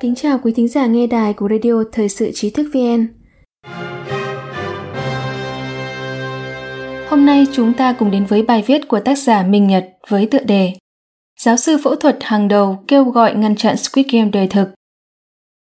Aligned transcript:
Kính 0.00 0.14
chào 0.14 0.38
quý 0.42 0.52
thính 0.56 0.68
giả 0.68 0.86
nghe 0.86 1.06
đài 1.06 1.32
của 1.32 1.48
Radio 1.48 1.72
Thời 1.92 2.08
sự 2.08 2.30
Trí 2.34 2.50
thức 2.50 2.66
VN. 2.74 3.06
Hôm 7.08 7.26
nay 7.26 7.46
chúng 7.52 7.72
ta 7.74 7.92
cùng 7.92 8.10
đến 8.10 8.24
với 8.24 8.42
bài 8.42 8.64
viết 8.66 8.88
của 8.88 9.00
tác 9.00 9.18
giả 9.18 9.42
Minh 9.42 9.66
Nhật 9.66 9.88
với 10.08 10.26
tựa 10.26 10.38
đề 10.38 10.72
Giáo 11.40 11.56
sư 11.56 11.76
phẫu 11.84 11.94
thuật 11.96 12.16
hàng 12.20 12.48
đầu 12.48 12.84
kêu 12.88 13.04
gọi 13.04 13.34
ngăn 13.34 13.56
chặn 13.56 13.76
Squid 13.76 14.06
Game 14.12 14.30
đời 14.30 14.46
thực. 14.46 14.68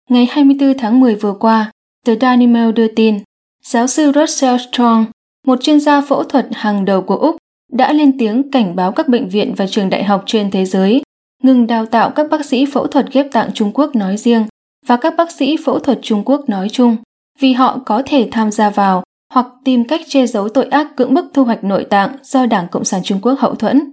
Ngày 0.10 0.28
24 0.32 0.78
tháng 0.78 1.00
10 1.00 1.16
vừa 1.16 1.34
qua, 1.34 1.72
The 2.06 2.14
Daily 2.22 2.48
Mail 2.48 2.72
đưa 2.72 2.88
tin, 2.88 3.20
giáo 3.64 3.88
sư 3.88 4.12
Russell 4.16 4.58
Strong, 4.58 5.06
một 5.48 5.62
chuyên 5.62 5.80
gia 5.80 6.02
phẫu 6.02 6.24
thuật 6.24 6.48
hàng 6.52 6.86
đầu 6.86 7.02
của 7.02 7.18
Úc, 7.18 7.36
đã 7.72 7.94
lên 7.94 8.18
tiếng 8.18 8.52
cảnh 8.52 8.76
báo 8.76 8.92
các 8.92 9.08
bệnh 9.08 9.30
viện 9.30 9.54
và 9.58 9.68
trường 9.68 9.90
đại 9.90 10.04
học 10.04 10.24
trên 10.26 10.52
thế 10.52 10.66
giới 10.66 11.02
ngừng 11.44 11.68
đào 11.68 11.86
tạo 11.86 12.10
các 12.10 12.30
bác 12.30 12.46
sĩ 12.46 12.66
phẫu 12.66 12.88
thuật 12.88 13.06
ghép 13.12 13.32
tạng 13.32 13.54
Trung 13.54 13.72
Quốc 13.74 13.96
nói 13.96 14.18
riêng 14.18 14.46
và 14.86 14.98
các 14.98 15.14
bác 15.18 15.32
sĩ 15.32 15.58
phẫu 15.66 15.80
thuật 15.80 16.00
Trung 16.02 16.24
Quốc 16.26 16.50
nói 16.50 16.70
chung, 16.70 16.98
vì 17.40 17.54
họ 17.54 17.80
có 17.86 18.04
thể 18.06 18.28
tham 18.32 18.52
gia 18.52 18.70
vào 18.70 19.04
hoặc 19.34 19.46
tìm 19.64 19.84
cách 19.84 20.02
che 20.08 20.28
giấu 20.28 20.50
tội 20.50 20.66
ác 20.66 20.88
cưỡng 20.96 21.14
bức 21.14 21.26
thu 21.34 21.44
hoạch 21.44 21.64
nội 21.64 21.86
tạng 21.90 22.16
do 22.24 22.46
Đảng 22.46 22.68
Cộng 22.72 22.86
sản 22.86 23.02
Trung 23.04 23.20
Quốc 23.22 23.40
hậu 23.40 23.56
thuẫn. 23.56 23.92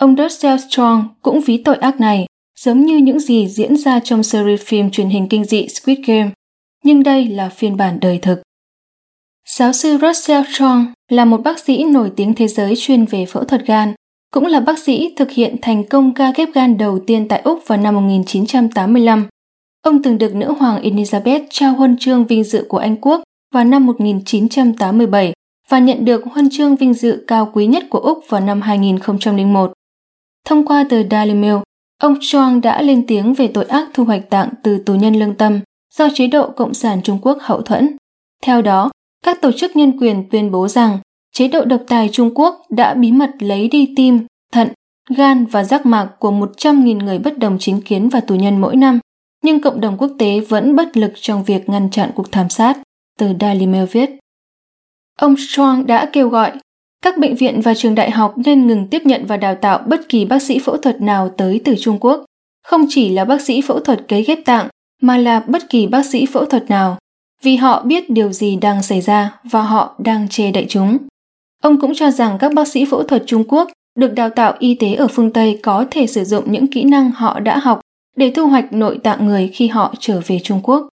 Ông 0.00 0.16
Russell 0.16 0.58
Strong 0.58 1.08
cũng 1.22 1.40
ví 1.40 1.62
tội 1.64 1.76
ác 1.76 2.00
này 2.00 2.26
giống 2.58 2.80
như 2.80 2.96
những 2.96 3.20
gì 3.20 3.48
diễn 3.48 3.76
ra 3.76 4.00
trong 4.04 4.22
series 4.22 4.60
phim 4.60 4.90
truyền 4.90 5.08
hình 5.08 5.28
kinh 5.28 5.44
dị 5.44 5.68
Squid 5.68 5.98
Game, 6.06 6.30
nhưng 6.84 7.02
đây 7.02 7.28
là 7.28 7.48
phiên 7.48 7.76
bản 7.76 8.00
đời 8.00 8.18
thực. 8.18 8.42
Giáo 9.48 9.72
sư 9.72 9.98
Russell 10.02 10.44
Strong 10.54 10.92
là 11.08 11.24
một 11.24 11.42
bác 11.44 11.58
sĩ 11.58 11.84
nổi 11.84 12.12
tiếng 12.16 12.34
thế 12.34 12.48
giới 12.48 12.74
chuyên 12.76 13.04
về 13.04 13.26
phẫu 13.26 13.44
thuật 13.44 13.66
gan 13.66 13.94
cũng 14.30 14.46
là 14.46 14.60
bác 14.60 14.78
sĩ 14.78 15.14
thực 15.16 15.30
hiện 15.30 15.56
thành 15.62 15.84
công 15.84 16.14
ca 16.14 16.32
ghép 16.36 16.48
gan 16.54 16.78
đầu 16.78 16.98
tiên 17.06 17.28
tại 17.28 17.40
Úc 17.44 17.62
vào 17.66 17.78
năm 17.78 17.94
1985. 17.94 19.26
Ông 19.82 20.02
từng 20.02 20.18
được 20.18 20.34
nữ 20.34 20.52
hoàng 20.52 20.82
Elizabeth 20.82 21.46
trao 21.50 21.74
huân 21.74 21.96
chương 22.00 22.26
vinh 22.26 22.44
dự 22.44 22.66
của 22.68 22.78
Anh 22.78 22.96
Quốc 22.96 23.22
vào 23.54 23.64
năm 23.64 23.86
1987 23.86 25.32
và 25.68 25.78
nhận 25.78 26.04
được 26.04 26.24
huân 26.24 26.48
chương 26.50 26.76
vinh 26.76 26.94
dự 26.94 27.24
cao 27.26 27.50
quý 27.54 27.66
nhất 27.66 27.84
của 27.90 27.98
Úc 27.98 28.24
vào 28.28 28.40
năm 28.40 28.60
2001. 28.60 29.72
Thông 30.44 30.66
qua 30.66 30.84
tờ 30.90 31.02
Daily 31.10 31.34
Mail, 31.34 31.56
ông 32.02 32.16
Choang 32.20 32.60
đã 32.60 32.82
lên 32.82 33.06
tiếng 33.06 33.34
về 33.34 33.48
tội 33.48 33.64
ác 33.64 33.88
thu 33.94 34.04
hoạch 34.04 34.30
tạng 34.30 34.48
từ 34.62 34.78
tù 34.78 34.94
nhân 34.94 35.14
lương 35.14 35.34
tâm 35.34 35.60
do 35.94 36.08
chế 36.14 36.26
độ 36.26 36.50
Cộng 36.50 36.74
sản 36.74 37.00
Trung 37.02 37.18
Quốc 37.22 37.38
hậu 37.40 37.62
thuẫn. 37.62 37.96
Theo 38.42 38.62
đó, 38.62 38.90
các 39.24 39.40
tổ 39.40 39.52
chức 39.52 39.76
nhân 39.76 39.98
quyền 40.00 40.28
tuyên 40.30 40.50
bố 40.50 40.68
rằng 40.68 40.98
chế 41.32 41.48
độ 41.48 41.64
độc 41.64 41.80
tài 41.88 42.08
Trung 42.08 42.30
Quốc 42.34 42.62
đã 42.70 42.94
bí 42.94 43.12
mật 43.12 43.30
lấy 43.38 43.68
đi 43.68 43.92
tim, 43.96 44.26
thận, 44.52 44.68
gan 45.16 45.46
và 45.46 45.64
giác 45.64 45.86
mạc 45.86 46.08
của 46.18 46.30
100.000 46.30 47.04
người 47.04 47.18
bất 47.18 47.38
đồng 47.38 47.56
chính 47.60 47.80
kiến 47.80 48.08
và 48.08 48.20
tù 48.20 48.34
nhân 48.34 48.60
mỗi 48.60 48.76
năm, 48.76 48.98
nhưng 49.44 49.60
cộng 49.60 49.80
đồng 49.80 49.96
quốc 49.98 50.10
tế 50.18 50.40
vẫn 50.40 50.76
bất 50.76 50.96
lực 50.96 51.12
trong 51.14 51.44
việc 51.44 51.68
ngăn 51.68 51.90
chặn 51.90 52.10
cuộc 52.14 52.32
thảm 52.32 52.48
sát, 52.48 52.78
từ 53.18 53.32
Daily 53.40 53.66
Mail 53.66 53.84
viết. 53.84 54.10
Ông 55.18 55.34
Strong 55.36 55.86
đã 55.86 56.10
kêu 56.12 56.28
gọi 56.28 56.52
các 57.02 57.18
bệnh 57.18 57.36
viện 57.36 57.60
và 57.60 57.74
trường 57.74 57.94
đại 57.94 58.10
học 58.10 58.34
nên 58.36 58.66
ngừng 58.66 58.88
tiếp 58.88 59.02
nhận 59.04 59.26
và 59.26 59.36
đào 59.36 59.54
tạo 59.54 59.78
bất 59.86 60.08
kỳ 60.08 60.24
bác 60.24 60.42
sĩ 60.42 60.58
phẫu 60.58 60.76
thuật 60.76 61.00
nào 61.00 61.28
tới 61.28 61.60
từ 61.64 61.74
Trung 61.80 61.98
Quốc, 62.00 62.24
không 62.64 62.86
chỉ 62.88 63.08
là 63.08 63.24
bác 63.24 63.40
sĩ 63.40 63.60
phẫu 63.60 63.80
thuật 63.80 64.08
cấy 64.08 64.22
ghép 64.22 64.44
tạng 64.44 64.68
mà 65.02 65.16
là 65.16 65.40
bất 65.40 65.70
kỳ 65.70 65.86
bác 65.86 66.06
sĩ 66.06 66.26
phẫu 66.26 66.44
thuật 66.44 66.70
nào, 66.70 66.98
vì 67.42 67.56
họ 67.56 67.82
biết 67.82 68.10
điều 68.10 68.32
gì 68.32 68.56
đang 68.56 68.82
xảy 68.82 69.00
ra 69.00 69.38
và 69.44 69.62
họ 69.62 69.94
đang 69.98 70.28
che 70.28 70.50
đậy 70.52 70.66
chúng. 70.68 70.98
Ông 71.62 71.80
cũng 71.80 71.94
cho 71.94 72.10
rằng 72.10 72.36
các 72.40 72.54
bác 72.54 72.68
sĩ 72.68 72.84
phẫu 72.84 73.02
thuật 73.02 73.22
Trung 73.26 73.44
Quốc 73.48 73.70
được 73.98 74.14
đào 74.14 74.30
tạo 74.30 74.54
y 74.58 74.74
tế 74.74 74.94
ở 74.94 75.08
phương 75.08 75.32
Tây 75.32 75.60
có 75.62 75.84
thể 75.90 76.06
sử 76.06 76.24
dụng 76.24 76.52
những 76.52 76.66
kỹ 76.66 76.84
năng 76.84 77.10
họ 77.10 77.40
đã 77.40 77.58
học 77.58 77.80
để 78.16 78.30
thu 78.30 78.46
hoạch 78.46 78.72
nội 78.72 78.98
tạng 79.02 79.26
người 79.26 79.50
khi 79.54 79.68
họ 79.68 79.94
trở 79.98 80.20
về 80.26 80.38
Trung 80.38 80.60
Quốc. 80.62 80.88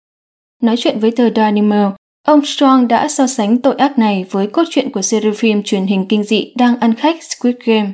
Nói 0.63 0.77
chuyện 0.79 1.01
với 1.01 1.11
tờ 1.11 1.31
Daily 1.37 1.63
Mail, 1.63 1.87
ông 2.27 2.45
Strong 2.45 2.89
đã 2.89 3.09
so 3.09 3.27
sánh 3.27 3.63
tội 3.63 3.75
ác 3.75 3.99
này 3.99 4.27
với 4.31 4.47
cốt 4.47 4.65
truyện 4.71 4.93
của 4.93 5.03
series 5.03 5.39
phim 5.39 5.63
truyền 5.63 5.87
hình 5.87 6.07
kinh 6.09 6.25
dị 6.25 6.53
đang 6.57 6.81
ăn 6.81 6.95
khách 6.95 7.17
Squid 7.23 7.55
Game. 7.65 7.91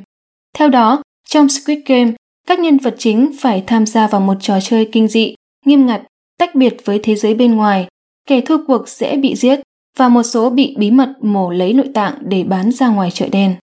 Theo 0.57 0.69
đó, 0.69 1.01
trong 1.27 1.49
Squid 1.49 1.79
Game, 1.85 2.11
các 2.47 2.59
nhân 2.59 2.77
vật 2.77 2.95
chính 2.97 3.31
phải 3.39 3.63
tham 3.67 3.85
gia 3.85 4.07
vào 4.07 4.21
một 4.21 4.37
trò 4.39 4.59
chơi 4.59 4.89
kinh 4.91 5.07
dị, 5.07 5.35
nghiêm 5.65 5.85
ngặt, 5.85 6.01
tách 6.39 6.55
biệt 6.55 6.77
với 6.85 6.99
thế 7.03 7.15
giới 7.15 7.33
bên 7.33 7.55
ngoài. 7.55 7.87
Kẻ 8.27 8.41
thua 8.41 8.57
cuộc 8.67 8.89
sẽ 8.89 9.17
bị 9.17 9.35
giết 9.35 9.59
và 9.97 10.09
một 10.09 10.23
số 10.23 10.49
bị 10.49 10.75
bí 10.77 10.91
mật 10.91 11.09
mổ 11.21 11.51
lấy 11.51 11.73
nội 11.73 11.89
tạng 11.93 12.13
để 12.21 12.43
bán 12.43 12.71
ra 12.71 12.87
ngoài 12.87 13.11
chợ 13.11 13.27
đen. 13.31 13.55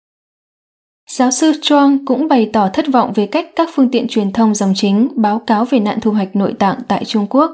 Giáo 1.10 1.32
sư 1.32 1.54
Strong 1.62 2.06
cũng 2.06 2.28
bày 2.28 2.50
tỏ 2.54 2.70
thất 2.70 2.86
vọng 2.92 3.14
về 3.14 3.28
cách 3.28 3.50
các 3.56 3.70
phương 3.74 3.90
tiện 3.92 4.08
truyền 4.08 4.32
thông 4.32 4.56
dòng 4.56 4.74
chính 4.76 5.08
báo 5.16 5.40
cáo 5.40 5.66
về 5.66 5.80
nạn 5.80 6.00
thu 6.02 6.12
hoạch 6.12 6.36
nội 6.36 6.54
tạng 6.54 6.78
tại 6.88 7.06
Trung 7.06 7.28
Quốc. 7.30 7.52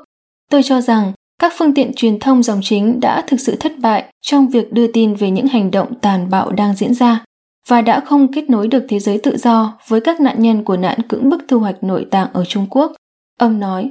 Tôi 0.49 0.63
cho 0.63 0.81
rằng 0.81 1.11
các 1.39 1.53
phương 1.57 1.73
tiện 1.73 1.93
truyền 1.95 2.19
thông 2.19 2.43
dòng 2.43 2.59
chính 2.63 2.99
đã 2.99 3.23
thực 3.27 3.39
sự 3.39 3.55
thất 3.55 3.79
bại 3.79 4.05
trong 4.21 4.47
việc 4.47 4.73
đưa 4.73 4.87
tin 4.87 5.15
về 5.15 5.31
những 5.31 5.47
hành 5.47 5.71
động 5.71 5.99
tàn 5.99 6.29
bạo 6.29 6.51
đang 6.51 6.75
diễn 6.75 6.93
ra 6.93 7.23
và 7.67 7.81
đã 7.81 7.99
không 7.99 8.33
kết 8.33 8.49
nối 8.49 8.67
được 8.67 8.85
thế 8.89 8.99
giới 8.99 9.17
tự 9.17 9.37
do 9.37 9.77
với 9.87 10.01
các 10.01 10.21
nạn 10.21 10.41
nhân 10.41 10.63
của 10.63 10.77
nạn 10.77 10.99
cưỡng 11.09 11.29
bức 11.29 11.43
thu 11.47 11.59
hoạch 11.59 11.83
nội 11.83 12.07
tạng 12.11 12.27
ở 12.33 12.45
Trung 12.45 12.67
Quốc. 12.69 12.91
Ông 13.39 13.59
nói, 13.59 13.89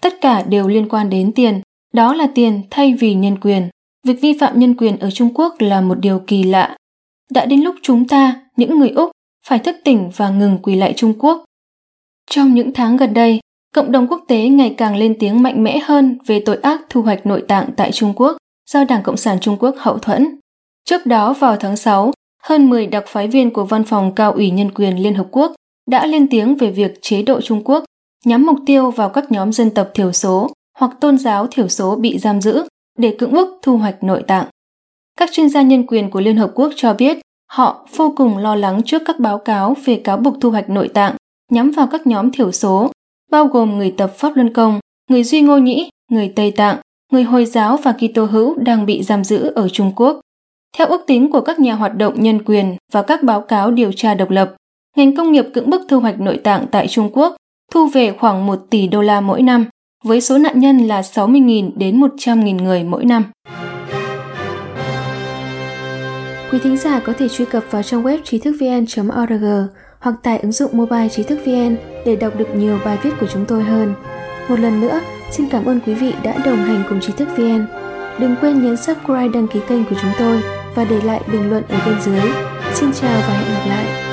tất 0.00 0.20
cả 0.20 0.42
đều 0.42 0.68
liên 0.68 0.88
quan 0.88 1.10
đến 1.10 1.32
tiền, 1.32 1.60
đó 1.94 2.14
là 2.14 2.28
tiền 2.34 2.62
thay 2.70 2.94
vì 2.94 3.14
nhân 3.14 3.40
quyền. 3.40 3.68
Việc 4.04 4.20
vi 4.20 4.38
phạm 4.38 4.58
nhân 4.58 4.74
quyền 4.76 4.98
ở 4.98 5.10
Trung 5.10 5.34
Quốc 5.34 5.54
là 5.58 5.80
một 5.80 5.94
điều 6.00 6.18
kỳ 6.26 6.42
lạ. 6.42 6.76
Đã 7.30 7.46
đến 7.46 7.60
lúc 7.60 7.74
chúng 7.82 8.08
ta, 8.08 8.40
những 8.56 8.78
người 8.78 8.90
Úc, 8.90 9.10
phải 9.46 9.58
thức 9.58 9.76
tỉnh 9.84 10.10
và 10.16 10.28
ngừng 10.28 10.58
quỳ 10.62 10.74
lại 10.74 10.92
Trung 10.96 11.14
Quốc. 11.18 11.44
Trong 12.30 12.54
những 12.54 12.72
tháng 12.72 12.96
gần 12.96 13.14
đây, 13.14 13.40
cộng 13.74 13.92
đồng 13.92 14.08
quốc 14.08 14.24
tế 14.28 14.48
ngày 14.48 14.74
càng 14.78 14.96
lên 14.96 15.16
tiếng 15.18 15.42
mạnh 15.42 15.62
mẽ 15.62 15.78
hơn 15.78 16.18
về 16.26 16.42
tội 16.46 16.56
ác 16.56 16.80
thu 16.88 17.02
hoạch 17.02 17.26
nội 17.26 17.44
tạng 17.48 17.70
tại 17.76 17.92
Trung 17.92 18.12
Quốc 18.16 18.36
do 18.70 18.84
Đảng 18.84 19.02
Cộng 19.02 19.16
sản 19.16 19.40
Trung 19.40 19.56
Quốc 19.60 19.74
hậu 19.78 19.98
thuẫn. 19.98 20.38
Trước 20.84 21.06
đó 21.06 21.32
vào 21.32 21.56
tháng 21.56 21.76
6, 21.76 22.12
hơn 22.42 22.70
10 22.70 22.86
đặc 22.86 23.04
phái 23.06 23.28
viên 23.28 23.50
của 23.50 23.64
Văn 23.64 23.84
phòng 23.84 24.14
Cao 24.14 24.32
ủy 24.32 24.50
Nhân 24.50 24.70
quyền 24.74 24.96
Liên 25.02 25.14
Hợp 25.14 25.26
Quốc 25.30 25.52
đã 25.90 26.06
lên 26.06 26.28
tiếng 26.28 26.56
về 26.56 26.70
việc 26.70 26.98
chế 27.02 27.22
độ 27.22 27.40
Trung 27.40 27.64
Quốc 27.64 27.84
nhắm 28.24 28.46
mục 28.46 28.58
tiêu 28.66 28.90
vào 28.90 29.08
các 29.08 29.32
nhóm 29.32 29.52
dân 29.52 29.70
tộc 29.70 29.88
thiểu 29.94 30.12
số 30.12 30.50
hoặc 30.78 30.90
tôn 31.00 31.18
giáo 31.18 31.46
thiểu 31.50 31.68
số 31.68 31.96
bị 31.96 32.18
giam 32.18 32.40
giữ 32.40 32.64
để 32.98 33.16
cưỡng 33.18 33.32
bức 33.32 33.58
thu 33.62 33.76
hoạch 33.76 34.04
nội 34.04 34.22
tạng. 34.26 34.46
Các 35.18 35.30
chuyên 35.32 35.48
gia 35.48 35.62
nhân 35.62 35.86
quyền 35.86 36.10
của 36.10 36.20
Liên 36.20 36.36
Hợp 36.36 36.50
Quốc 36.54 36.72
cho 36.76 36.94
biết 36.94 37.18
họ 37.50 37.86
vô 37.96 38.12
cùng 38.16 38.36
lo 38.36 38.56
lắng 38.56 38.82
trước 38.82 39.02
các 39.06 39.20
báo 39.20 39.38
cáo 39.38 39.76
về 39.84 40.00
cáo 40.04 40.16
buộc 40.16 40.34
thu 40.40 40.50
hoạch 40.50 40.70
nội 40.70 40.88
tạng 40.88 41.16
nhắm 41.50 41.70
vào 41.70 41.86
các 41.86 42.06
nhóm 42.06 42.30
thiểu 42.30 42.52
số, 42.52 42.90
bao 43.30 43.46
gồm 43.46 43.78
người 43.78 43.94
tập 43.96 44.12
Pháp 44.16 44.36
Luân 44.36 44.52
Công, 44.52 44.80
người 45.10 45.24
Duy 45.24 45.40
Ngô 45.40 45.58
Nhĩ, 45.58 45.90
người 46.10 46.32
Tây 46.36 46.50
Tạng, 46.50 46.76
người 47.12 47.22
Hồi 47.22 47.44
giáo 47.44 47.76
và 47.76 47.92
Kitô 47.92 48.24
hữu 48.24 48.54
đang 48.58 48.86
bị 48.86 49.02
giam 49.02 49.24
giữ 49.24 49.52
ở 49.54 49.68
Trung 49.68 49.92
Quốc. 49.96 50.20
Theo 50.76 50.86
ước 50.86 51.00
tính 51.06 51.30
của 51.30 51.40
các 51.40 51.60
nhà 51.60 51.74
hoạt 51.74 51.96
động 51.96 52.22
nhân 52.22 52.44
quyền 52.44 52.76
và 52.92 53.02
các 53.02 53.22
báo 53.22 53.40
cáo 53.40 53.70
điều 53.70 53.92
tra 53.92 54.14
độc 54.14 54.30
lập, 54.30 54.54
ngành 54.96 55.16
công 55.16 55.32
nghiệp 55.32 55.46
cưỡng 55.54 55.70
bức 55.70 55.80
thu 55.88 56.00
hoạch 56.00 56.20
nội 56.20 56.40
tạng 56.44 56.66
tại 56.70 56.88
Trung 56.88 57.10
Quốc 57.12 57.36
thu 57.72 57.86
về 57.86 58.16
khoảng 58.20 58.46
1 58.46 58.58
tỷ 58.70 58.88
đô 58.88 59.02
la 59.02 59.20
mỗi 59.20 59.42
năm, 59.42 59.66
với 60.04 60.20
số 60.20 60.38
nạn 60.38 60.58
nhân 60.58 60.78
là 60.78 61.00
60.000 61.00 61.70
đến 61.76 62.00
100.000 62.00 62.62
người 62.62 62.84
mỗi 62.84 63.04
năm. 63.04 63.24
Quý 66.50 66.58
thính 66.62 66.76
giả 66.76 67.00
có 67.00 67.12
thể 67.18 67.28
truy 67.28 67.44
cập 67.44 67.64
vào 67.70 67.82
trang 67.82 68.02
web 68.02 68.18
trí 68.24 68.38
thức 68.38 68.56
vn.org 68.60 69.44
hoặc 69.98 70.14
tải 70.22 70.38
ứng 70.38 70.52
dụng 70.52 70.70
mobile 70.74 71.08
trí 71.08 71.22
thức 71.22 71.38
vn 71.46 71.76
để 72.06 72.16
đọc 72.16 72.36
được 72.38 72.54
nhiều 72.54 72.78
bài 72.84 72.98
viết 73.02 73.10
của 73.20 73.26
chúng 73.32 73.44
tôi 73.48 73.62
hơn. 73.62 73.94
Một 74.48 74.58
lần 74.58 74.80
nữa, 74.80 75.00
xin 75.30 75.48
cảm 75.48 75.64
ơn 75.64 75.80
quý 75.86 75.94
vị 75.94 76.12
đã 76.22 76.38
đồng 76.44 76.64
hành 76.64 76.82
cùng 76.88 77.00
trí 77.00 77.12
thức 77.12 77.28
vn. 77.36 77.66
Đừng 78.18 78.34
quên 78.40 78.62
nhấn 78.62 78.76
subscribe 78.76 79.28
đăng 79.28 79.48
ký 79.48 79.60
kênh 79.68 79.84
của 79.84 79.96
chúng 80.02 80.10
tôi 80.18 80.40
và 80.74 80.84
để 80.84 81.00
lại 81.00 81.20
bình 81.32 81.50
luận 81.50 81.62
ở 81.68 81.78
bên 81.86 82.00
dưới. 82.00 82.32
Xin 82.74 82.92
chào 82.92 83.20
và 83.28 83.34
hẹn 83.34 83.54
gặp 83.54 83.68
lại! 83.68 84.03